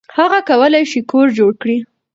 [0.17, 1.77] هغه کولی شي کور جوړ کړي.